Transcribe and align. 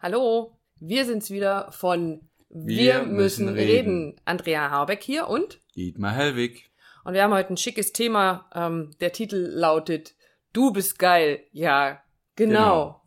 Hallo, 0.00 0.58
wir 0.80 1.04
sind's 1.04 1.30
wieder 1.30 1.70
von 1.72 2.28
Wir 2.50 3.02
müssen 3.04 3.48
reden. 3.48 4.20
Andrea 4.24 4.70
Habeck 4.70 5.02
hier 5.02 5.28
und 5.28 5.60
Dietmar 5.76 6.12
Hellwig. 6.12 6.70
und 7.04 7.14
wir 7.14 7.22
haben 7.22 7.32
heute 7.34 7.52
ein 7.54 7.56
schickes 7.56 7.92
Thema. 7.92 8.48
Ähm, 8.54 8.90
der 9.00 9.12
Titel 9.12 9.36
lautet 9.36 10.14
Du 10.52 10.72
bist 10.72 10.98
geil. 10.98 11.40
Ja, 11.52 12.00
genau. 12.36 13.02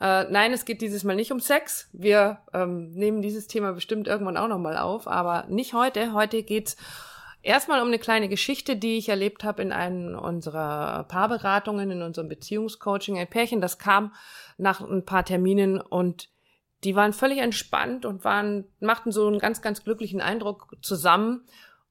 Äh, 0.00 0.24
nein, 0.30 0.52
es 0.52 0.64
geht 0.64 0.80
dieses 0.80 1.02
Mal 1.04 1.16
nicht 1.16 1.32
um 1.32 1.40
Sex. 1.40 1.88
Wir 1.92 2.38
ähm, 2.54 2.92
nehmen 2.92 3.20
dieses 3.20 3.48
Thema 3.48 3.72
bestimmt 3.72 4.06
irgendwann 4.06 4.36
auch 4.36 4.48
nochmal 4.48 4.76
auf, 4.78 5.08
aber 5.08 5.44
nicht 5.48 5.74
heute. 5.74 6.12
Heute 6.14 6.44
geht's 6.44 6.76
erstmal 7.42 7.80
um 7.80 7.88
eine 7.88 7.98
kleine 7.98 8.28
Geschichte, 8.28 8.76
die 8.76 8.98
ich 8.98 9.08
erlebt 9.08 9.44
habe 9.44 9.62
in 9.62 9.72
einem 9.72 10.18
unserer 10.18 11.04
Paarberatungen, 11.04 11.90
in 11.90 12.02
unserem 12.02 12.28
Beziehungscoaching. 12.28 13.18
Ein 13.18 13.28
Pärchen, 13.28 13.60
das 13.60 13.78
kam 13.78 14.14
nach 14.56 14.80
ein 14.80 15.04
paar 15.04 15.24
Terminen 15.24 15.80
und 15.80 16.28
die 16.84 16.94
waren 16.94 17.12
völlig 17.12 17.38
entspannt 17.38 18.06
und 18.06 18.24
waren, 18.24 18.64
machten 18.80 19.10
so 19.10 19.26
einen 19.26 19.38
ganz, 19.38 19.62
ganz 19.62 19.82
glücklichen 19.82 20.20
Eindruck 20.20 20.76
zusammen. 20.80 21.44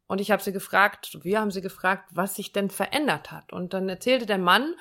Und 0.07 0.21
ich 0.21 0.31
habe 0.31 0.41
sie 0.41 0.53
gefragt, 0.53 1.19
wir 1.23 1.41
haben 1.41 1.51
sie 1.51 1.61
gefragt, 1.61 2.09
was 2.11 2.35
sich 2.35 2.53
denn 2.53 2.69
verändert 2.69 3.31
hat. 3.31 3.51
Und 3.51 3.73
dann 3.73 3.89
erzählte 3.89 4.25
der 4.25 4.37
Mann, 4.37 4.75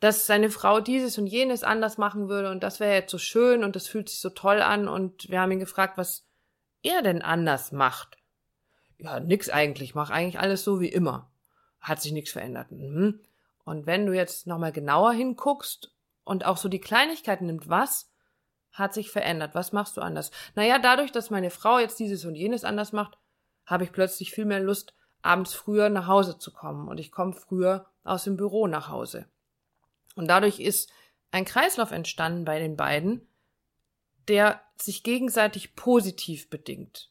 dass 0.00 0.26
seine 0.26 0.50
Frau 0.50 0.80
dieses 0.80 1.16
und 1.16 1.26
jenes 1.26 1.64
anders 1.64 1.96
machen 1.96 2.28
würde 2.28 2.50
und 2.50 2.62
das 2.62 2.80
wäre 2.80 2.92
jetzt 2.92 3.10
so 3.10 3.16
schön 3.16 3.64
und 3.64 3.76
das 3.76 3.86
fühlt 3.88 4.10
sich 4.10 4.20
so 4.20 4.28
toll 4.28 4.60
an. 4.60 4.88
Und 4.88 5.30
wir 5.30 5.40
haben 5.40 5.52
ihn 5.52 5.58
gefragt, 5.58 5.96
was 5.96 6.26
er 6.82 7.00
denn 7.02 7.22
anders 7.22 7.72
macht. 7.72 8.18
Ja, 8.98 9.20
nix 9.20 9.50
eigentlich, 9.50 9.94
mach 9.94 10.10
eigentlich 10.10 10.40
alles 10.40 10.64
so 10.64 10.80
wie 10.80 10.88
immer. 10.88 11.30
Hat 11.80 12.00
sich 12.00 12.12
nichts 12.12 12.32
verändert. 12.32 12.72
Mhm. 12.72 13.20
Und 13.64 13.86
wenn 13.86 14.06
du 14.06 14.12
jetzt 14.12 14.46
nochmal 14.46 14.72
genauer 14.72 15.12
hinguckst 15.12 15.92
und 16.24 16.46
auch 16.46 16.56
so 16.56 16.68
die 16.68 16.80
Kleinigkeiten 16.80 17.46
nimmt, 17.46 17.68
was 17.68 18.10
hat 18.72 18.94
sich 18.94 19.10
verändert? 19.10 19.54
Was 19.54 19.72
machst 19.72 19.96
du 19.96 20.00
anders? 20.00 20.30
Naja, 20.54 20.78
dadurch, 20.78 21.12
dass 21.12 21.30
meine 21.30 21.50
Frau 21.50 21.78
jetzt 21.78 21.98
dieses 21.98 22.24
und 22.24 22.34
jenes 22.34 22.64
anders 22.64 22.92
macht, 22.92 23.18
habe 23.64 23.84
ich 23.84 23.92
plötzlich 23.92 24.30
viel 24.30 24.44
mehr 24.44 24.60
Lust, 24.60 24.94
abends 25.22 25.54
früher 25.54 25.88
nach 25.88 26.06
Hause 26.06 26.38
zu 26.38 26.52
kommen. 26.52 26.88
Und 26.88 26.98
ich 26.98 27.10
komme 27.10 27.32
früher 27.32 27.86
aus 28.04 28.24
dem 28.24 28.36
Büro 28.36 28.66
nach 28.66 28.88
Hause. 28.88 29.26
Und 30.14 30.28
dadurch 30.28 30.60
ist 30.60 30.90
ein 31.30 31.44
Kreislauf 31.44 31.90
entstanden 31.90 32.44
bei 32.44 32.58
den 32.58 32.76
beiden, 32.76 33.26
der 34.28 34.60
sich 34.80 35.02
gegenseitig 35.02 35.74
positiv 35.74 36.48
bedingt. 36.50 37.10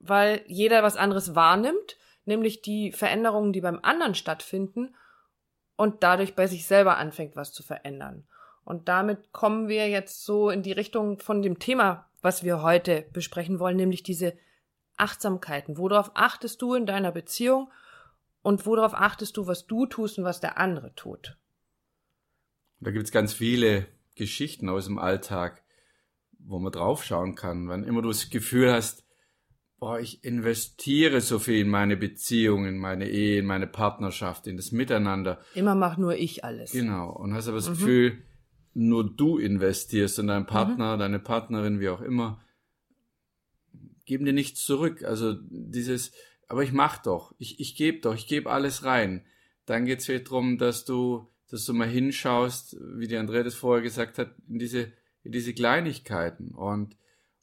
Weil 0.00 0.42
jeder 0.46 0.82
was 0.82 0.96
anderes 0.96 1.34
wahrnimmt, 1.34 1.96
nämlich 2.24 2.62
die 2.62 2.92
Veränderungen, 2.92 3.52
die 3.52 3.60
beim 3.60 3.78
anderen 3.82 4.14
stattfinden 4.14 4.94
und 5.76 6.02
dadurch 6.02 6.34
bei 6.34 6.46
sich 6.46 6.66
selber 6.66 6.96
anfängt, 6.96 7.36
was 7.36 7.52
zu 7.52 7.62
verändern. 7.62 8.26
Und 8.64 8.88
damit 8.88 9.32
kommen 9.32 9.68
wir 9.68 9.88
jetzt 9.88 10.24
so 10.24 10.50
in 10.50 10.62
die 10.62 10.72
Richtung 10.72 11.18
von 11.18 11.42
dem 11.42 11.58
Thema, 11.58 12.08
was 12.22 12.44
wir 12.44 12.62
heute 12.62 13.06
besprechen 13.12 13.58
wollen, 13.58 13.76
nämlich 13.76 14.02
diese 14.02 14.34
Achtsamkeiten. 14.96 15.78
Worauf 15.78 16.12
achtest 16.14 16.60
du 16.62 16.74
in 16.74 16.86
deiner 16.86 17.12
Beziehung 17.12 17.70
und 18.42 18.66
worauf 18.66 18.94
achtest 18.94 19.36
du, 19.36 19.46
was 19.46 19.66
du 19.66 19.86
tust 19.86 20.18
und 20.18 20.24
was 20.24 20.40
der 20.40 20.58
andere 20.58 20.94
tut? 20.94 21.36
Da 22.80 22.90
gibt's 22.90 23.10
ganz 23.10 23.32
viele 23.32 23.86
Geschichten 24.14 24.68
aus 24.68 24.86
dem 24.86 24.98
Alltag, 24.98 25.62
wo 26.38 26.58
man 26.58 26.72
draufschauen 26.72 27.34
kann. 27.34 27.68
Wenn 27.68 27.84
immer 27.84 28.02
du 28.02 28.08
das 28.08 28.30
Gefühl 28.30 28.72
hast, 28.72 29.04
boah, 29.80 29.98
ich 29.98 30.22
investiere 30.22 31.22
so 31.22 31.38
viel 31.38 31.60
in 31.60 31.68
meine 31.68 31.96
Beziehung, 31.96 32.66
in 32.66 32.76
meine 32.76 33.08
Ehe, 33.08 33.38
in 33.38 33.46
meine 33.46 33.66
Partnerschaft, 33.66 34.46
in 34.46 34.56
das 34.56 34.72
Miteinander. 34.72 35.40
Immer 35.54 35.74
mach 35.74 35.96
nur 35.96 36.14
ich 36.16 36.44
alles. 36.44 36.72
Genau. 36.72 37.10
Und 37.10 37.34
hast 37.34 37.48
aber 37.48 37.56
das 37.56 37.70
Gefühl, 37.70 38.22
nur 38.74 39.10
du 39.10 39.38
investierst 39.38 40.18
und 40.18 40.28
dein 40.28 40.46
Partner, 40.46 40.98
deine 40.98 41.18
Partnerin, 41.18 41.80
wie 41.80 41.88
auch 41.88 42.02
immer, 42.02 42.44
geben 44.04 44.26
dir 44.26 44.34
nichts 44.34 44.64
zurück. 44.64 45.02
Also 45.02 45.34
dieses, 45.48 46.12
aber 46.46 46.62
ich 46.62 46.72
mach 46.72 46.98
doch, 46.98 47.34
ich, 47.38 47.58
ich 47.58 47.74
gebe 47.74 48.00
doch, 48.00 48.14
ich 48.14 48.26
gebe 48.26 48.50
alles 48.50 48.84
rein. 48.84 49.24
Dann 49.64 49.86
geht's 49.86 50.08
wieder 50.08 50.20
drum, 50.20 50.58
dass 50.58 50.84
du, 50.84 51.26
dass 51.48 51.64
du 51.64 51.72
mal 51.72 51.88
hinschaust, 51.88 52.76
wie 52.96 53.08
die 53.08 53.16
Andrea 53.16 53.42
das 53.42 53.54
vorher 53.54 53.82
gesagt 53.82 54.18
hat, 54.18 54.34
in 54.46 54.58
diese, 54.58 54.92
in 55.22 55.32
diese 55.32 55.54
Kleinigkeiten 55.54 56.54
und 56.54 56.96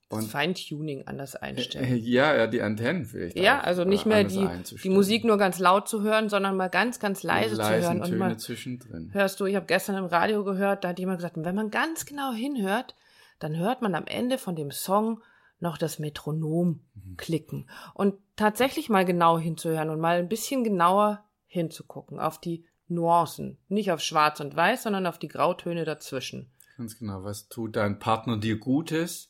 Das 0.10 0.20
und 0.20 0.30
Feintuning 0.30 1.06
anders 1.06 1.36
äh, 1.36 1.40
einstellen. 1.40 1.98
ja, 2.02 2.34
ja, 2.36 2.48
die 2.48 2.62
Antennen 2.62 3.06
vielleicht. 3.06 3.38
Ja, 3.38 3.60
auch, 3.60 3.64
also 3.66 3.82
äh, 3.82 3.86
nicht 3.86 4.06
mehr 4.06 4.20
anders 4.20 4.70
die, 4.70 4.76
die. 4.78 4.90
Musik 4.90 5.26
nur 5.26 5.38
ganz 5.38 5.60
laut 5.60 5.90
zu 5.90 6.02
hören, 6.02 6.30
sondern 6.30 6.56
mal 6.56 6.70
ganz, 6.70 7.00
ganz 7.00 7.24
leise 7.24 7.56
zu 7.58 7.70
hören. 7.70 8.00
Und 8.02 8.06
Töne 8.08 8.18
mal 8.18 8.38
zwischendrin. 8.38 9.10
hörst 9.12 9.40
du, 9.40 9.46
ich 9.46 9.56
habe 9.56 9.66
gestern 9.66 9.98
im 9.98 10.06
Radio 10.06 10.44
gehört, 10.46 10.84
da 10.84 10.90
hat 10.90 11.00
jemand 11.00 11.18
gesagt, 11.20 11.36
wenn 11.38 11.56
man 11.56 11.72
ganz 11.72 12.06
genau 12.06 12.32
hinhört, 12.32 12.96
dann 13.40 13.58
hört 13.58 13.82
man 13.82 13.96
am 13.96 14.06
Ende 14.08 14.38
von 14.38 14.56
dem 14.56 14.72
Song 14.72 15.22
noch 15.60 15.78
das 15.78 16.00
Metronom 16.00 16.82
Mhm. 16.94 17.18
klicken. 17.18 17.70
Und 17.94 18.16
tatsächlich 18.36 18.90
mal 18.90 19.06
genau 19.06 19.38
hinzuhören 19.40 19.90
und 19.90 20.00
mal 20.00 20.20
ein 20.20 20.30
bisschen 20.30 20.64
genauer 20.64 21.24
hinzugucken 21.48 22.20
auf 22.20 22.40
die 22.40 22.64
Nuancen. 22.88 23.58
Nicht 23.68 23.92
auf 23.92 24.00
Schwarz 24.00 24.40
und 24.40 24.56
Weiß, 24.56 24.84
sondern 24.84 25.06
auf 25.06 25.18
die 25.18 25.28
Grautöne 25.28 25.84
dazwischen. 25.84 26.50
Ganz 26.78 26.98
genau. 26.98 27.24
Was 27.24 27.50
tut 27.50 27.76
dein 27.76 28.00
Partner 28.00 28.38
dir 28.38 28.58
Gutes? 28.58 29.30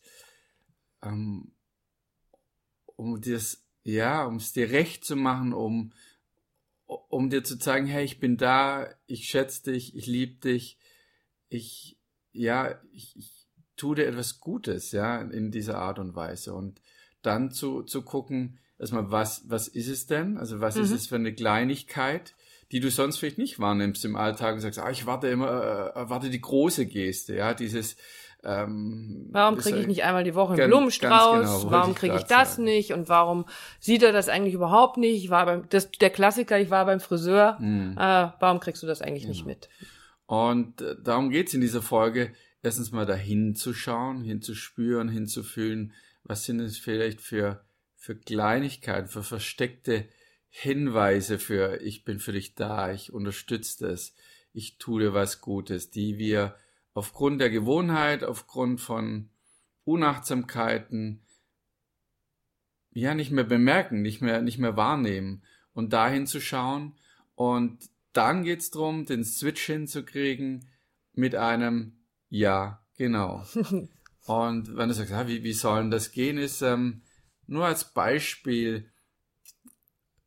Ähm, 1.03 1.51
um 2.95 3.21
dir's, 3.21 3.63
ja, 3.83 4.25
um 4.25 4.37
es 4.37 4.53
dir 4.53 4.69
recht 4.69 5.05
zu 5.05 5.15
machen, 5.15 5.53
um, 5.53 5.93
um 6.85 7.29
dir 7.29 7.43
zu 7.43 7.57
zeigen, 7.57 7.85
hey, 7.85 8.03
ich 8.03 8.19
bin 8.19 8.37
da, 8.37 8.89
ich 9.05 9.29
schätze 9.29 9.71
dich, 9.71 9.95
ich 9.95 10.07
liebe 10.07 10.39
dich, 10.39 10.77
ich, 11.49 11.97
ja, 12.31 12.81
ich, 12.91 13.15
ich 13.15 13.47
tue 13.75 13.95
dir 13.95 14.07
etwas 14.07 14.39
Gutes, 14.39 14.91
ja, 14.91 15.21
in 15.21 15.51
dieser 15.51 15.77
Art 15.77 15.99
und 15.99 16.15
Weise. 16.15 16.53
Und 16.53 16.81
dann 17.21 17.51
zu, 17.51 17.83
zu 17.83 18.01
gucken, 18.01 18.59
erstmal, 18.79 19.11
was, 19.11 19.49
was 19.49 19.67
ist 19.67 19.87
es 19.87 20.07
denn? 20.07 20.37
Also, 20.37 20.59
was 20.59 20.75
ist 20.77 20.89
Mhm. 20.89 20.95
es 20.95 21.07
für 21.07 21.15
eine 21.15 21.33
Kleinigkeit? 21.33 22.35
die 22.71 22.79
du 22.79 22.91
sonst 22.91 23.17
vielleicht 23.17 23.37
nicht 23.37 23.59
wahrnimmst 23.59 24.03
im 24.03 24.15
Alltag 24.15 24.55
und 24.55 24.61
sagst, 24.61 24.79
ah, 24.79 24.91
ich 24.91 25.05
warte 25.05 25.27
immer, 25.27 25.47
äh, 25.47 25.99
erwarte 25.99 26.29
die 26.29 26.41
große 26.41 26.85
Geste, 26.85 27.35
ja, 27.35 27.53
dieses 27.53 27.95
ähm, 28.43 29.27
Warum 29.31 29.57
kriege 29.57 29.79
ich 29.79 29.87
nicht 29.87 30.03
einmal 30.03 30.23
die 30.23 30.35
Woche 30.35 30.53
einen 30.53 30.69
Blumenstrauß? 30.69 31.61
genau, 31.63 31.71
warum 31.71 31.95
kriege 31.95 32.15
ich 32.15 32.23
das 32.23 32.53
sagen. 32.55 32.63
nicht? 32.65 32.93
Und 32.93 33.09
warum 33.09 33.45
sieht 33.79 34.03
er 34.03 34.11
das 34.11 34.29
eigentlich 34.29 34.53
überhaupt 34.53 34.97
nicht? 34.97 35.23
Ich 35.23 35.29
war 35.29 35.45
beim, 35.45 35.67
das, 35.69 35.91
der 35.91 36.09
Klassiker, 36.09 36.59
ich 36.59 36.69
war 36.69 36.85
beim 36.85 36.99
Friseur. 36.99 37.57
Mhm. 37.59 37.93
Äh, 37.97 38.29
warum 38.39 38.59
kriegst 38.59 38.81
du 38.83 38.87
das 38.87 39.01
eigentlich 39.01 39.27
nicht 39.27 39.43
Genau. 39.43 39.49
mit? 39.49 39.69
Und 40.25 40.81
äh, 40.81 40.95
darum 41.03 41.29
geht's 41.29 41.53
in 41.53 41.61
dieser 41.61 41.81
Folge, 41.81 42.33
erstens 42.61 42.91
mal 42.91 43.05
dahin 43.05 43.55
zu 43.55 43.73
schauen, 43.73 44.21
hinzuspüren, 44.23 45.09
hinzufühlen, 45.09 45.93
was 46.23 46.43
sind 46.43 46.59
es 46.59 46.77
vielleicht 46.77 47.21
für, 47.21 47.63
für 47.95 48.15
Kleinigkeiten, 48.15 49.07
für 49.07 49.23
versteckte 49.23 50.05
Hinweise 50.49 51.37
für 51.39 51.81
ich 51.81 52.03
bin 52.03 52.19
für 52.19 52.31
dich 52.31 52.55
da, 52.55 52.91
ich 52.91 53.13
unterstütze 53.13 53.87
das, 53.87 54.13
ich 54.53 54.77
tue 54.79 55.01
dir 55.03 55.13
was 55.13 55.41
Gutes, 55.41 55.91
die 55.91 56.17
wir 56.17 56.55
aufgrund 56.97 57.39
der 57.39 57.51
Gewohnheit, 57.51 58.23
aufgrund 58.23 58.81
von 58.81 59.29
Unachtsamkeiten 59.83 61.21
ja 62.89 63.13
nicht 63.13 63.29
mehr 63.29 63.43
bemerken, 63.43 64.01
nicht 64.01 64.19
mehr, 64.19 64.41
nicht 64.41 64.57
mehr 64.57 64.75
wahrnehmen 64.75 65.43
und 65.73 65.93
dahin 65.93 66.25
zu 66.25 66.41
schauen 66.41 66.97
und 67.35 67.91
dann 68.13 68.43
geht's 68.43 68.71
drum, 68.71 69.05
den 69.05 69.23
Switch 69.23 69.63
hinzukriegen 69.67 70.67
mit 71.13 71.35
einem 71.35 71.99
Ja, 72.29 72.83
genau. 72.97 73.45
Und 74.25 74.75
wenn 74.75 74.89
du 74.89 74.93
sagst, 74.93 75.11
ja, 75.11 75.27
wie, 75.27 75.43
wie 75.43 75.53
soll 75.53 75.83
denn 75.83 75.91
das 75.91 76.11
gehen, 76.11 76.37
ist 76.37 76.61
ähm, 76.61 77.03
nur 77.45 77.65
als 77.65 77.93
Beispiel, 77.93 78.91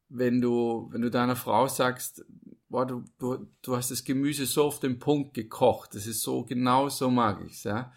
wenn 0.08 0.40
du, 0.40 0.88
wenn 0.90 1.02
du 1.02 1.10
deiner 1.10 1.36
Frau 1.36 1.68
sagst, 1.68 2.24
boah, 2.70 2.86
du, 2.86 3.04
du, 3.18 3.46
du 3.62 3.76
hast 3.76 3.90
das 3.90 4.04
Gemüse 4.04 4.46
so 4.46 4.64
auf 4.64 4.80
den 4.80 4.98
Punkt 4.98 5.34
gekocht, 5.34 5.94
das 5.94 6.06
ist 6.06 6.22
so, 6.22 6.44
genau 6.44 6.88
so 6.88 7.10
mag 7.10 7.40
ich's, 7.44 7.64
ja. 7.64 7.92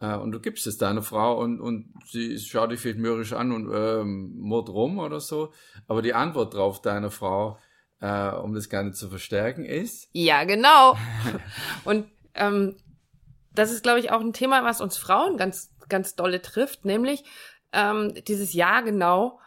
Äh, 0.00 0.16
Und 0.16 0.32
du 0.32 0.40
gibst 0.40 0.66
es 0.66 0.78
deiner 0.78 1.02
Frau 1.02 1.38
und, 1.38 1.60
und 1.60 1.92
sie 2.06 2.38
schaut 2.38 2.72
dich 2.72 2.80
vielleicht 2.80 2.98
mürrisch 2.98 3.34
an 3.34 3.52
und 3.52 3.70
ähm, 3.72 4.32
murrt 4.38 4.70
rum 4.70 4.98
oder 4.98 5.20
so. 5.20 5.52
Aber 5.86 6.02
die 6.02 6.14
Antwort 6.14 6.54
drauf 6.54 6.80
deiner 6.80 7.10
Frau, 7.10 7.58
äh, 8.00 8.30
um 8.30 8.54
das 8.54 8.70
Ganze 8.70 8.98
zu 8.98 9.10
verstärken, 9.10 9.64
ist, 9.64 10.08
Ja, 10.12 10.44
genau. 10.44 10.96
Und 11.84 12.06
ähm, 12.34 12.76
das 13.54 13.70
ist, 13.70 13.82
glaube 13.82 14.00
ich, 14.00 14.10
auch 14.10 14.20
ein 14.20 14.32
Thema, 14.32 14.64
was 14.64 14.80
uns 14.80 14.96
Frauen 14.96 15.36
ganz, 15.36 15.70
ganz 15.88 16.14
dolle 16.14 16.40
trifft, 16.40 16.86
nämlich 16.86 17.24
ähm, 17.72 18.14
dieses 18.26 18.54
Ja 18.54 18.80
genau, 18.80 19.38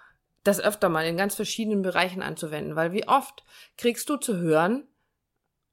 das 0.44 0.60
öfter 0.60 0.90
mal 0.90 1.06
in 1.06 1.18
ganz 1.18 1.36
verschiedenen 1.36 1.82
Bereichen 1.82 2.22
anzuwenden. 2.22 2.76
Weil 2.76 2.92
wie 2.92 3.08
oft 3.08 3.44
kriegst 3.78 4.10
du 4.10 4.18
zu 4.18 4.38
hören, 4.38 4.88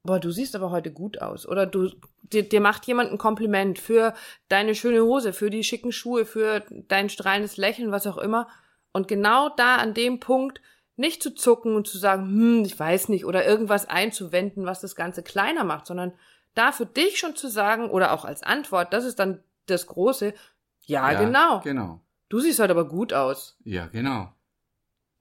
boah, 0.03 0.21
du 0.21 0.31
siehst 0.31 0.55
aber 0.55 0.71
heute 0.71 0.93
gut 0.93 1.21
aus. 1.21 1.47
Oder 1.47 1.67
du, 1.67 1.91
dir, 2.23 2.49
dir 2.49 2.61
macht 2.61 2.87
jemand 2.87 3.11
ein 3.11 3.19
Kompliment 3.19 3.79
für 3.79 4.15
deine 4.49 4.75
schöne 4.75 5.03
Hose, 5.03 5.33
für 5.33 5.51
die 5.51 5.65
schicken 5.65 5.93
Schuhe, 5.93 6.25
für 6.25 6.65
dein 6.71 7.09
strahlendes 7.09 7.57
Lächeln, 7.57 7.93
was 7.93 8.07
auch 8.07 8.19
immer. 8.19 8.49
Und 8.93 9.09
genau 9.09 9.49
da 9.51 9.77
an 9.77 9.95
dem 9.95 10.21
Punkt 10.21 10.61
nicht 10.97 11.23
zu 11.23 11.35
zucken 11.35 11.75
und 11.77 11.87
zu 11.87 11.99
sagen, 11.99 12.27
hm, 12.27 12.65
ich 12.65 12.79
weiß 12.79 13.09
nicht, 13.09 13.25
oder 13.25 13.47
irgendwas 13.47 13.89
einzuwenden, 13.89 14.67
was 14.67 14.81
das 14.81 14.95
Ganze 14.95 15.23
kleiner 15.23 15.65
macht, 15.65 15.87
sondern 15.87 16.13
da 16.55 16.73
für 16.73 16.87
dich 16.87 17.19
schon 17.19 17.37
zu 17.37 17.49
sagen, 17.49 17.91
oder 17.91 18.13
auch 18.13 18.25
als 18.25 18.43
Antwort, 18.43 18.93
das 18.93 19.05
ist 19.05 19.19
dann 19.19 19.43
das 19.67 19.87
Große. 19.87 20.35
Ja, 20.83 21.13
Ja, 21.13 21.25
genau. 21.25 21.61
Genau. 21.61 22.01
Du 22.29 22.41
siehst 22.41 22.61
heute 22.61 22.73
aber 22.73 22.87
gut 22.87 23.13
aus. 23.13 23.57
Ja, 23.65 23.87
genau. 23.87 24.33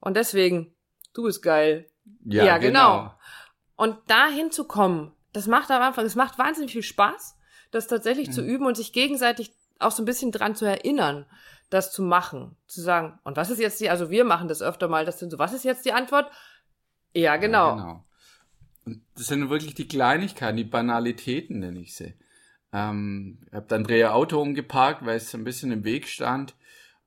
Und 0.00 0.16
deswegen, 0.16 0.74
du 1.12 1.24
bist 1.24 1.42
geil. 1.42 1.88
Ja, 2.24 2.44
Ja, 2.44 2.58
genau. 2.58 3.14
Und 3.76 3.96
dahin 4.08 4.50
zu 4.50 4.64
kommen, 4.64 5.12
das 5.32 5.46
macht 5.46 5.70
am 5.70 5.80
Anfang, 5.82 6.04
es 6.04 6.16
macht 6.16 6.38
wahnsinnig 6.38 6.72
viel 6.72 6.82
Spaß, 6.82 7.36
das 7.70 7.86
tatsächlich 7.86 8.32
zu 8.32 8.42
Mhm. 8.42 8.48
üben 8.48 8.66
und 8.66 8.76
sich 8.76 8.92
gegenseitig 8.92 9.52
auch 9.78 9.92
so 9.92 10.02
ein 10.02 10.06
bisschen 10.06 10.32
dran 10.32 10.54
zu 10.56 10.64
erinnern, 10.66 11.24
das 11.70 11.92
zu 11.92 12.02
machen. 12.02 12.56
Zu 12.66 12.80
sagen, 12.82 13.18
und 13.24 13.36
was 13.36 13.48
ist 13.50 13.60
jetzt 13.60 13.80
die, 13.80 13.88
also 13.88 14.10
wir 14.10 14.24
machen 14.24 14.48
das 14.48 14.60
öfter 14.60 14.88
mal, 14.88 15.04
das 15.06 15.18
sind 15.18 15.30
so, 15.30 15.38
was 15.38 15.52
ist 15.52 15.64
jetzt 15.64 15.84
die 15.84 15.92
Antwort? 15.92 16.30
Ja, 17.14 17.36
genau. 17.36 17.68
Ja, 17.68 17.74
genau. 17.76 18.04
Und 18.86 19.02
das 19.14 19.26
sind 19.26 19.48
wirklich 19.50 19.74
die 19.74 19.88
Kleinigkeiten, 19.88 20.56
die 20.56 20.64
Banalitäten, 20.64 21.60
nenne 21.60 21.80
ich 21.80 21.94
sie. 21.94 22.14
Ähm, 22.72 23.38
ich 23.48 23.54
habe 23.54 23.74
Andrea 23.74 24.12
Auto 24.12 24.40
umgeparkt, 24.40 25.04
weil 25.04 25.16
es 25.16 25.34
ein 25.34 25.44
bisschen 25.44 25.70
im 25.72 25.84
Weg 25.84 26.08
stand 26.08 26.54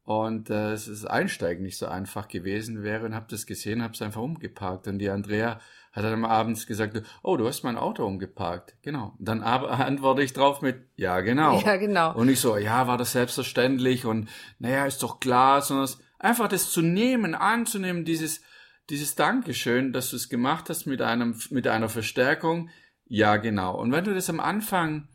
und 0.04 0.50
äh, 0.50 0.74
es 0.74 0.88
ist 0.88 1.06
Einsteigen 1.06 1.64
nicht 1.64 1.78
so 1.78 1.88
einfach 1.88 2.28
gewesen 2.28 2.84
wäre 2.84 3.06
und 3.06 3.16
habe 3.16 3.28
das 3.30 3.46
gesehen, 3.46 3.82
habe 3.82 3.94
es 3.94 4.02
einfach 4.02 4.22
umgeparkt 4.22 4.88
und 4.88 5.00
die 5.00 5.10
Andrea 5.10 5.60
hat 5.94 6.04
dann 6.04 6.26
abends 6.26 6.66
gesagt, 6.66 7.02
oh, 7.22 7.38
du 7.38 7.48
hast 7.48 7.64
mein 7.64 7.78
Auto 7.78 8.06
umgeparkt. 8.06 8.76
Genau. 8.82 9.14
Und 9.18 9.28
dann 9.28 9.42
antworte 9.44 10.24
ich 10.24 10.34
drauf 10.34 10.62
mit, 10.62 10.82
ja, 10.96 11.22
genau. 11.22 11.62
Ja, 11.62 11.78
genau. 11.78 12.16
Und 12.16 12.26
nicht 12.28 12.42
so, 12.42 12.58
ja, 12.58 12.88
war 12.88 12.98
das 12.98 13.12
selbstverständlich 13.14 14.06
und 14.06 14.28
naja, 14.60 14.86
ist 14.86 15.04
doch 15.04 15.20
klar, 15.20 15.62
sondern 15.62 15.90
einfach 16.20 16.48
das 16.48 16.72
zu 16.72 16.82
nehmen, 16.82 17.36
anzunehmen, 17.36 18.06
dieses, 18.06 18.42
dieses 18.90 19.16
Dankeschön, 19.16 19.94
dass 19.94 20.10
du 20.10 20.16
es 20.16 20.30
gemacht 20.30 20.70
hast 20.70 20.86
mit 20.86 21.02
einem, 21.02 21.40
mit 21.52 21.68
einer 21.68 21.90
Verstärkung. 21.90 22.70
Ja, 23.06 23.38
genau. 23.38 23.80
Und 23.80 23.92
wenn 23.92 24.04
du 24.04 24.14
das 24.14 24.30
am 24.30 24.40
Anfang 24.40 25.08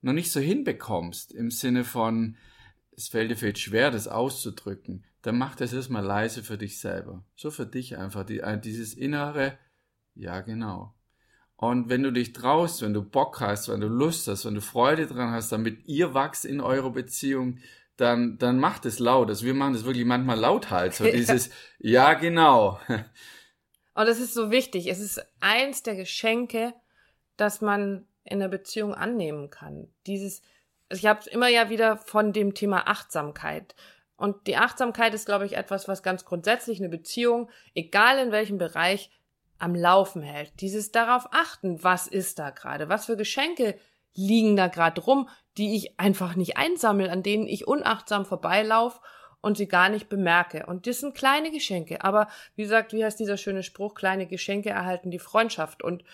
noch 0.00 0.12
nicht 0.12 0.30
so 0.30 0.40
hinbekommst, 0.40 1.32
im 1.32 1.50
Sinne 1.50 1.84
von, 1.84 2.36
es 3.02 3.08
fällt 3.08 3.30
dir 3.30 3.36
vielleicht 3.36 3.58
schwer, 3.58 3.90
das 3.90 4.08
auszudrücken, 4.08 5.04
dann 5.22 5.36
mach 5.36 5.56
das 5.56 5.72
erstmal 5.72 6.04
leise 6.04 6.42
für 6.42 6.56
dich 6.56 6.78
selber. 6.78 7.24
So 7.36 7.50
für 7.50 7.66
dich 7.66 7.96
einfach, 7.96 8.24
die, 8.24 8.40
äh, 8.40 8.58
dieses 8.58 8.94
innere, 8.94 9.58
ja, 10.14 10.40
genau. 10.40 10.94
Und 11.56 11.88
wenn 11.88 12.02
du 12.02 12.12
dich 12.12 12.32
traust, 12.32 12.82
wenn 12.82 12.94
du 12.94 13.02
Bock 13.02 13.40
hast, 13.40 13.68
wenn 13.68 13.80
du 13.80 13.88
Lust 13.88 14.26
hast, 14.28 14.44
wenn 14.44 14.54
du 14.54 14.60
Freude 14.60 15.06
dran 15.06 15.30
hast, 15.30 15.50
damit 15.52 15.86
ihr 15.86 16.14
wachst 16.14 16.44
in 16.44 16.60
eurer 16.60 16.90
Beziehung, 16.90 17.58
dann, 17.96 18.38
dann 18.38 18.58
macht 18.58 18.86
es 18.86 18.98
laut. 18.98 19.28
Also 19.28 19.46
wir 19.46 19.54
machen 19.54 19.74
das 19.74 19.84
wirklich 19.84 20.04
manchmal 20.04 20.38
lauthals. 20.38 20.98
So 20.98 21.04
dieses, 21.12 21.50
ja, 21.78 22.14
genau. 22.14 22.80
Und 23.94 24.06
es 24.08 24.20
ist 24.20 24.34
so 24.34 24.50
wichtig. 24.50 24.88
Es 24.88 25.00
ist 25.00 25.24
eins 25.40 25.82
der 25.82 25.96
Geschenke, 25.96 26.74
das 27.36 27.60
man 27.60 28.06
in 28.24 28.38
der 28.38 28.48
Beziehung 28.48 28.94
annehmen 28.94 29.50
kann. 29.50 29.88
Dieses, 30.06 30.42
ich 30.92 31.06
habe 31.06 31.28
immer 31.30 31.48
ja 31.48 31.70
wieder 31.70 31.96
von 31.96 32.32
dem 32.32 32.54
Thema 32.54 32.88
Achtsamkeit. 32.88 33.74
Und 34.16 34.46
die 34.46 34.56
Achtsamkeit 34.56 35.14
ist, 35.14 35.26
glaube 35.26 35.46
ich, 35.46 35.56
etwas, 35.56 35.88
was 35.88 36.02
ganz 36.02 36.24
grundsätzlich 36.24 36.78
eine 36.78 36.88
Beziehung, 36.88 37.50
egal 37.74 38.18
in 38.18 38.30
welchem 38.30 38.58
Bereich, 38.58 39.10
am 39.58 39.74
Laufen 39.74 40.22
hält. 40.22 40.60
Dieses 40.60 40.92
darauf 40.92 41.28
achten, 41.32 41.82
was 41.82 42.06
ist 42.06 42.38
da 42.38 42.50
gerade, 42.50 42.88
was 42.88 43.06
für 43.06 43.16
Geschenke 43.16 43.78
liegen 44.14 44.56
da 44.56 44.68
gerade 44.68 45.00
rum, 45.00 45.28
die 45.56 45.76
ich 45.76 45.98
einfach 45.98 46.34
nicht 46.36 46.56
einsammle, 46.56 47.10
an 47.10 47.22
denen 47.22 47.46
ich 47.46 47.66
unachtsam 47.66 48.26
vorbeilaufe 48.26 49.00
und 49.40 49.56
sie 49.56 49.68
gar 49.68 49.88
nicht 49.88 50.08
bemerke. 50.08 50.66
Und 50.66 50.86
das 50.86 51.00
sind 51.00 51.16
kleine 51.16 51.50
Geschenke. 51.50 52.04
Aber 52.04 52.28
wie 52.54 52.62
gesagt, 52.62 52.92
wie 52.92 53.04
heißt 53.04 53.18
dieser 53.18 53.36
schöne 53.36 53.62
Spruch, 53.62 53.94
kleine 53.94 54.26
Geschenke 54.26 54.70
erhalten 54.70 55.10
die 55.10 55.18
Freundschaft. 55.18 55.82
Und 55.82 56.04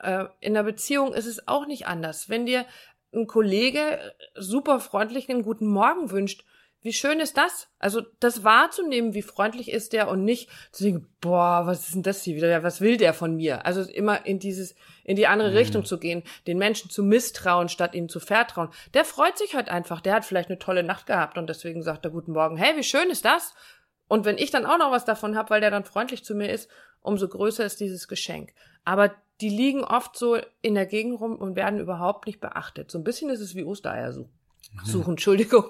äh, 0.00 0.24
in 0.40 0.54
der 0.54 0.62
Beziehung 0.62 1.12
ist 1.12 1.26
es 1.26 1.48
auch 1.48 1.66
nicht 1.66 1.86
anders. 1.86 2.28
Wenn 2.28 2.46
dir 2.46 2.66
ein 3.14 3.26
Kollege 3.26 4.14
super 4.34 4.80
freundlich 4.80 5.28
einen 5.28 5.42
guten 5.42 5.66
Morgen 5.66 6.10
wünscht, 6.10 6.44
wie 6.84 6.92
schön 6.92 7.18
ist 7.18 7.38
das? 7.38 7.68
Also 7.78 8.02
das 8.20 8.44
wahrzunehmen, 8.44 9.14
wie 9.14 9.22
freundlich 9.22 9.70
ist 9.72 9.94
der 9.94 10.06
und 10.06 10.22
nicht 10.22 10.50
zu 10.70 10.84
denken, 10.84 11.08
boah, 11.22 11.62
was 11.64 11.86
ist 11.86 11.94
denn 11.94 12.02
das 12.02 12.22
hier 12.22 12.36
wieder? 12.36 12.62
Was 12.62 12.82
will 12.82 12.98
der 12.98 13.14
von 13.14 13.36
mir? 13.36 13.64
Also 13.64 13.80
immer 13.90 14.26
in 14.26 14.38
dieses, 14.38 14.74
in 15.02 15.16
die 15.16 15.26
andere 15.26 15.50
Mhm. 15.50 15.56
Richtung 15.56 15.84
zu 15.86 15.98
gehen, 15.98 16.24
den 16.46 16.58
Menschen 16.58 16.90
zu 16.90 17.02
misstrauen, 17.02 17.70
statt 17.70 17.94
ihnen 17.94 18.10
zu 18.10 18.20
vertrauen. 18.20 18.68
Der 18.92 19.06
freut 19.06 19.38
sich 19.38 19.54
halt 19.54 19.70
einfach. 19.70 20.02
Der 20.02 20.12
hat 20.12 20.26
vielleicht 20.26 20.50
eine 20.50 20.58
tolle 20.58 20.82
Nacht 20.82 21.06
gehabt 21.06 21.38
und 21.38 21.48
deswegen 21.48 21.82
sagt 21.82 22.04
er 22.04 22.10
guten 22.10 22.32
Morgen. 22.32 22.58
Hey, 22.58 22.76
wie 22.76 22.84
schön 22.84 23.08
ist 23.08 23.24
das? 23.24 23.54
Und 24.06 24.26
wenn 24.26 24.36
ich 24.36 24.50
dann 24.50 24.66
auch 24.66 24.76
noch 24.76 24.90
was 24.90 25.06
davon 25.06 25.38
habe, 25.38 25.48
weil 25.48 25.62
der 25.62 25.70
dann 25.70 25.84
freundlich 25.84 26.22
zu 26.22 26.34
mir 26.34 26.50
ist, 26.52 26.68
umso 27.00 27.28
größer 27.28 27.64
ist 27.64 27.80
dieses 27.80 28.08
Geschenk. 28.08 28.52
Aber 28.84 29.14
die 29.40 29.48
liegen 29.48 29.84
oft 29.84 30.16
so 30.16 30.38
in 30.62 30.74
der 30.74 30.86
Gegend 30.86 31.20
rum 31.20 31.36
und 31.36 31.56
werden 31.56 31.80
überhaupt 31.80 32.26
nicht 32.26 32.40
beachtet. 32.40 32.90
So 32.90 32.98
ein 32.98 33.04
bisschen 33.04 33.30
ist 33.30 33.40
es 33.40 33.54
wie 33.54 33.64
Ostereier 33.64 34.12
suchen. 34.12 34.32
Suchen, 34.84 35.10
Entschuldigung. 35.12 35.66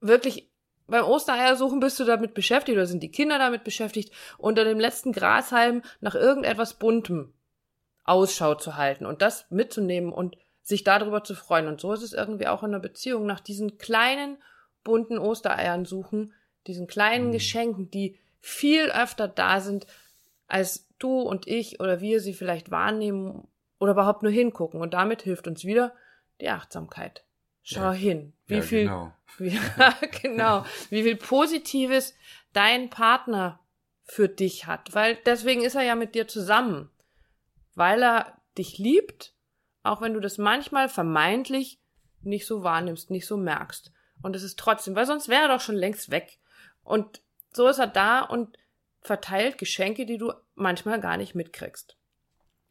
Wirklich, 0.00 0.50
beim 0.86 1.04
Ostereiersuchen 1.04 1.80
bist 1.80 1.98
du 2.00 2.04
damit 2.04 2.34
beschäftigt 2.34 2.76
oder 2.76 2.86
sind 2.86 3.02
die 3.02 3.10
Kinder 3.10 3.38
damit 3.38 3.64
beschäftigt, 3.64 4.12
unter 4.38 4.64
dem 4.64 4.78
letzten 4.78 5.12
Grashalm 5.12 5.82
nach 6.00 6.14
irgendetwas 6.14 6.74
Buntem 6.74 7.32
Ausschau 8.04 8.54
zu 8.54 8.76
halten 8.76 9.06
und 9.06 9.22
das 9.22 9.46
mitzunehmen 9.50 10.12
und 10.12 10.36
sich 10.62 10.84
darüber 10.84 11.24
zu 11.24 11.34
freuen. 11.34 11.66
Und 11.66 11.80
so 11.80 11.92
ist 11.92 12.02
es 12.02 12.12
irgendwie 12.12 12.46
auch 12.46 12.62
in 12.62 12.70
einer 12.70 12.80
Beziehung, 12.80 13.26
nach 13.26 13.40
diesen 13.40 13.78
kleinen, 13.78 14.38
bunten 14.84 15.18
Ostereiern 15.18 15.84
suchen, 15.84 16.32
diesen 16.66 16.86
kleinen 16.86 17.28
Mhm. 17.28 17.32
Geschenken, 17.32 17.90
die 17.90 18.18
viel 18.40 18.90
öfter 18.90 19.28
da 19.28 19.60
sind, 19.60 19.86
als 20.46 20.88
du 20.98 21.20
und 21.20 21.46
ich 21.46 21.80
oder 21.80 22.00
wir 22.00 22.20
sie 22.20 22.34
vielleicht 22.34 22.70
wahrnehmen 22.70 23.48
oder 23.78 23.92
überhaupt 23.92 24.22
nur 24.22 24.32
hingucken. 24.32 24.80
Und 24.80 24.94
damit 24.94 25.22
hilft 25.22 25.46
uns 25.46 25.64
wieder 25.64 25.94
die 26.40 26.48
Achtsamkeit. 26.48 27.24
Schau 27.62 27.80
Ja. 27.80 27.92
hin, 27.92 28.32
wie 28.46 28.56
ja, 28.56 28.62
viel, 28.62 28.82
Genau. 28.84 29.12
wie, 29.38 29.58
genau, 30.22 30.64
wie 30.90 31.02
viel 31.02 31.16
Positives 31.16 32.14
dein 32.52 32.90
Partner 32.90 33.60
für 34.04 34.28
dich 34.28 34.66
hat. 34.66 34.94
Weil 34.94 35.16
deswegen 35.26 35.62
ist 35.62 35.74
er 35.74 35.82
ja 35.82 35.94
mit 35.94 36.14
dir 36.14 36.28
zusammen. 36.28 36.90
Weil 37.74 38.02
er 38.02 38.36
dich 38.58 38.78
liebt, 38.78 39.34
auch 39.82 40.00
wenn 40.00 40.14
du 40.14 40.20
das 40.20 40.38
manchmal 40.38 40.88
vermeintlich 40.88 41.80
nicht 42.20 42.46
so 42.46 42.62
wahrnimmst, 42.62 43.10
nicht 43.10 43.26
so 43.26 43.36
merkst. 43.36 43.92
Und 44.22 44.36
es 44.36 44.42
ist 44.42 44.58
trotzdem, 44.58 44.94
weil 44.94 45.06
sonst 45.06 45.28
wäre 45.28 45.42
er 45.42 45.48
doch 45.48 45.60
schon 45.60 45.74
längst 45.76 46.10
weg. 46.10 46.38
Und 46.84 47.22
so 47.52 47.66
ist 47.68 47.78
er 47.78 47.86
da 47.86 48.20
und 48.20 48.56
verteilt 49.02 49.58
Geschenke, 49.58 50.06
die 50.06 50.18
du 50.18 50.32
manchmal 50.54 51.00
gar 51.00 51.16
nicht 51.16 51.34
mitkriegst. 51.34 51.96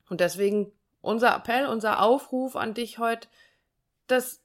Und 0.09 0.21
deswegen 0.21 0.71
unser 1.01 1.35
Appell, 1.35 1.67
unser 1.67 2.01
Aufruf 2.01 2.55
an 2.55 2.73
dich 2.73 2.99
heute, 2.99 3.27
das 4.07 4.41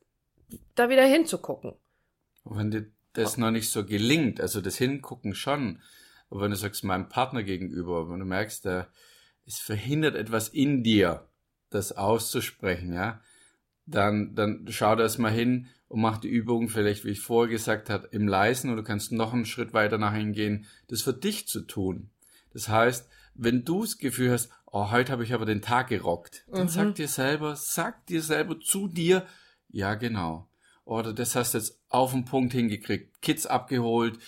da 0.74 0.88
wieder 0.88 1.04
hinzugucken. 1.04 1.74
Und 2.44 2.58
wenn 2.58 2.70
dir 2.70 2.86
das 3.12 3.36
noch 3.36 3.50
nicht 3.50 3.70
so 3.70 3.84
gelingt, 3.84 4.40
also 4.40 4.60
das 4.60 4.76
Hingucken 4.76 5.34
schon, 5.34 5.82
aber 6.30 6.42
wenn 6.42 6.50
du 6.50 6.56
sagst, 6.56 6.84
meinem 6.84 7.08
Partner 7.08 7.42
gegenüber, 7.42 8.10
wenn 8.10 8.20
du 8.20 8.26
merkst, 8.26 8.64
da, 8.66 8.88
es 9.46 9.58
verhindert 9.58 10.16
etwas 10.16 10.48
in 10.48 10.82
dir, 10.82 11.28
das 11.70 11.92
auszusprechen, 11.92 12.92
ja, 12.92 13.20
dann, 13.86 14.34
dann 14.34 14.66
schau 14.68 14.94
da 14.96 15.04
erstmal 15.04 15.32
hin 15.32 15.68
und 15.88 16.00
mach 16.00 16.18
die 16.18 16.28
Übung 16.28 16.68
vielleicht, 16.68 17.04
wie 17.04 17.10
ich 17.10 17.20
vorher 17.20 17.50
gesagt 17.50 17.88
habe, 17.90 18.08
im 18.10 18.26
Leisen 18.26 18.70
oder 18.70 18.82
du 18.82 18.86
kannst 18.86 19.12
noch 19.12 19.32
einen 19.32 19.46
Schritt 19.46 19.72
weiter 19.72 19.98
nach 19.98 20.14
hingehen, 20.14 20.66
das 20.88 21.02
für 21.02 21.14
dich 21.14 21.46
zu 21.46 21.60
tun. 21.62 22.10
Das 22.52 22.68
heißt, 22.68 23.08
wenn 23.34 23.64
du 23.64 23.82
das 23.82 23.98
Gefühl 23.98 24.32
hast, 24.32 24.50
oh, 24.66 24.90
heute 24.90 25.12
habe 25.12 25.22
ich 25.22 25.32
aber 25.32 25.46
den 25.46 25.62
Tag 25.62 25.88
gerockt, 25.88 26.44
dann 26.50 26.64
Mhm. 26.64 26.68
sag 26.68 26.94
dir 26.96 27.08
selber, 27.08 27.54
sag 27.56 28.06
dir 28.06 28.22
selber 28.22 28.58
zu 28.60 28.88
dir, 28.88 29.26
ja 29.70 29.94
genau. 29.94 30.48
Oder 30.84 31.12
das 31.12 31.36
hast 31.36 31.54
du 31.54 31.58
jetzt 31.58 31.80
auf 31.88 32.12
den 32.12 32.24
Punkt 32.24 32.52
hingekriegt, 32.52 33.20
Kids 33.20 33.46
abgeholt, 33.46 34.18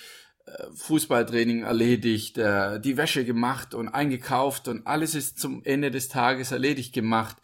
äh, 0.47 0.65
Fußballtraining 0.75 1.63
erledigt, 1.63 2.39
äh, 2.39 2.81
die 2.81 2.97
Wäsche 2.97 3.25
gemacht 3.25 3.75
und 3.75 3.89
eingekauft 3.89 4.69
und 4.69 4.87
alles 4.87 5.15
ist 5.15 5.39
zum 5.39 5.63
Ende 5.65 5.91
des 5.91 6.09
Tages 6.09 6.53
erledigt 6.53 6.93
gemacht. 6.93 7.37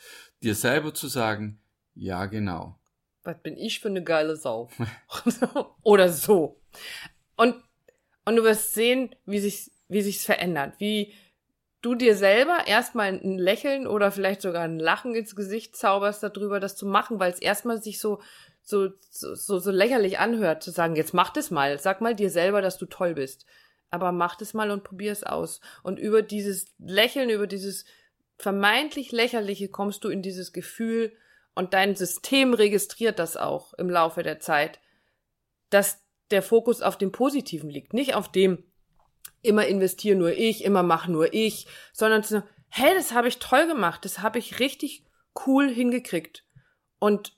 Dir 0.43 0.55
selber 0.55 0.95
zu 0.95 1.09
sagen, 1.09 1.61
ja 1.95 2.27
genau. 2.27 2.79
Was 3.23 3.41
bin 3.43 3.57
ich 3.57 3.81
für 3.81 3.89
eine 3.89 4.05
geile 4.05 4.37
Sau? 4.37 4.69
Oder 5.83 6.11
so. 6.11 6.61
Und, 7.37 7.57
und 8.25 8.37
du 8.37 8.45
wirst 8.45 8.75
sehen, 8.75 9.15
wie 9.25 9.39
sich 9.39 9.71
wie 9.89 10.03
sich's 10.03 10.25
verändert, 10.25 10.75
wie 10.79 11.13
du 11.83 11.95
dir 11.95 12.17
selber 12.17 12.67
erstmal 12.67 13.13
ein 13.13 13.39
Lächeln 13.39 13.87
oder 13.87 14.11
vielleicht 14.11 14.41
sogar 14.41 14.63
ein 14.63 14.79
Lachen 14.79 15.15
ins 15.15 15.37
Gesicht 15.37 15.77
zauberst 15.77 16.23
darüber, 16.23 16.59
das 16.59 16.77
zu 16.77 16.87
machen, 16.87 17.21
weil 17.21 17.31
es 17.33 17.39
erstmal 17.39 17.83
sich 17.83 18.01
so 18.01 18.21
so, 18.67 18.89
so, 19.11 19.59
so, 19.59 19.71
lächerlich 19.71 20.19
anhört, 20.19 20.63
zu 20.63 20.71
sagen, 20.71 20.97
jetzt 20.97 21.13
mach 21.13 21.29
das 21.29 21.51
mal, 21.51 21.79
sag 21.79 22.01
mal 22.01 22.15
dir 22.15 22.31
selber, 22.31 22.63
dass 22.63 22.79
du 22.79 22.87
toll 22.87 23.13
bist. 23.13 23.45
Aber 23.91 24.11
mach 24.11 24.37
das 24.37 24.55
mal 24.55 24.71
und 24.71 24.85
probier 24.85 25.13
es 25.13 25.23
aus. 25.23 25.61
Und 25.83 25.99
über 25.99 26.23
dieses 26.23 26.65
Lächeln, 26.79 27.29
über 27.29 27.47
dieses 27.47 27.85
vermeintlich 28.39 29.13
Lächerliche 29.13 29.69
kommst 29.69 30.03
du 30.03 30.09
in 30.09 30.23
dieses 30.23 30.55
Gefühl, 30.55 31.13
und 31.55 31.75
dein 31.75 31.97
System 31.97 32.55
registriert 32.55 33.19
das 33.19 33.37
auch 33.37 33.75
im 33.75 33.89
Laufe 33.91 34.23
der 34.23 34.41
Zeit, 34.41 34.81
dass 35.71 36.05
der 36.31 36.43
Fokus 36.43 36.83
auf 36.83 36.99
dem 36.99 37.13
Positiven 37.13 37.71
liegt, 37.71 37.93
nicht 37.93 38.15
auf 38.15 38.31
dem 38.31 38.65
immer 39.43 39.67
investiere 39.67 40.17
nur 40.17 40.33
ich, 40.33 40.65
immer 40.65 40.83
mach 40.83 41.07
nur 41.07 41.35
ich, 41.35 41.67
sondern 41.93 42.23
zu, 42.23 42.43
hey, 42.69 42.95
das 42.95 43.13
habe 43.13 43.29
ich 43.29 43.39
toll 43.39 43.67
gemacht, 43.67 44.05
das 44.05 44.21
habe 44.21 44.39
ich 44.39 44.59
richtig 44.59 45.05
cool 45.47 45.69
hingekriegt. 45.69 46.45
Und 46.99 47.37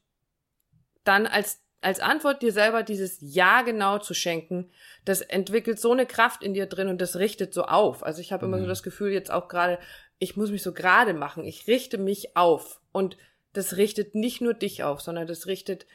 dann 1.05 1.27
als 1.27 1.63
als 1.83 2.01
Antwort 2.01 2.43
dir 2.43 2.53
selber 2.53 2.83
dieses 2.83 3.19
Ja 3.21 3.63
genau 3.63 3.99
zu 3.99 4.13
schenken, 4.13 4.73
das 5.05 5.21
entwickelt 5.21 5.79
so 5.79 5.93
eine 5.93 6.07
Kraft 6.07 6.43
in 6.43 6.53
dir 6.53 6.67
drin 6.67 6.89
und 6.89 7.01
das 7.01 7.17
richtet 7.17 7.55
so 7.55 7.65
auf. 7.65 8.03
Also 8.03 8.21
ich 8.21 8.33
habe 8.33 8.47
immer 8.47 8.59
so 8.59 8.65
Mhm. 8.65 8.69
das 8.69 8.83
Gefühl 8.83 9.13
jetzt 9.13 9.31
auch 9.31 9.47
gerade, 9.47 9.79
ich 10.19 10.37
muss 10.37 10.51
mich 10.51 10.65
so 10.65 10.73
gerade 10.73 11.15
machen, 11.15 11.45
ich 11.45 11.69
richte 11.69 11.97
mich 11.99 12.37
auf 12.37 12.81
und 12.91 13.17
das 13.57 13.77
richtet 13.77 14.15
nicht 14.15 14.41
nur 14.41 14.55
dich 14.55 14.85
auf, 14.85 15.01
sondern 15.01 15.27
das 15.27 15.47
richtet 15.47 15.87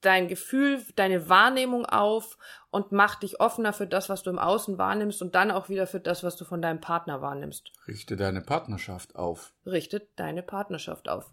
dein 0.00 0.28
Gefühl, 0.28 0.84
deine 0.96 1.28
Wahrnehmung 1.28 1.86
auf 1.86 2.36
und 2.70 2.92
macht 2.92 3.22
dich 3.22 3.40
offener 3.40 3.72
für 3.72 3.86
das, 3.86 4.08
was 4.08 4.22
du 4.22 4.30
im 4.30 4.38
Außen 4.38 4.78
wahrnimmst 4.78 5.22
und 5.22 5.34
dann 5.34 5.50
auch 5.50 5.68
wieder 5.68 5.86
für 5.86 6.00
das, 6.00 6.22
was 6.22 6.36
du 6.36 6.44
von 6.44 6.60
deinem 6.60 6.80
Partner 6.80 7.22
wahrnimmst. 7.22 7.72
Richte 7.88 8.16
deine 8.16 8.42
Partnerschaft 8.42 9.16
auf. 9.16 9.54
Richtet 9.64 10.10
deine 10.16 10.42
Partnerschaft 10.42 11.08
auf. 11.08 11.30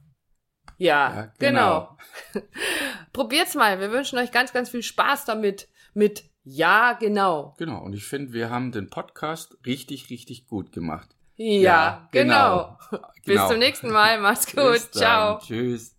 Ja, 0.77 1.13
Ja, 1.13 1.34
genau. 1.38 1.98
genau. 2.34 2.46
Probiert's 3.13 3.56
mal. 3.56 3.80
Wir 3.80 3.91
wünschen 3.91 4.18
euch 4.18 4.32
ganz, 4.32 4.53
ganz 4.53 4.70
viel 4.70 4.84
Spaß 4.84 5.25
damit. 5.25 5.68
Mit 5.94 6.24
Ja, 6.44 6.94
genau. 6.94 7.56
Genau, 7.58 7.84
und 7.84 7.94
ich 7.94 8.06
finde, 8.06 8.32
wir 8.32 8.50
haben 8.50 8.72
den 8.72 8.89
Podcast 8.89 9.58
richtig, 9.65 10.10
richtig 10.10 10.48
gut 10.48 10.72
gemacht. 10.72 11.15
Ja, 11.41 12.07
genau. 12.12 12.77
Bis 13.25 13.36
Genau. 13.36 13.48
zum 13.50 13.60
nächsten 13.60 13.89
Mal. 13.91 14.19
Macht's 14.19 14.48
gut. 14.53 14.93
Ciao. 14.93 15.39
Tschüss. 15.39 15.95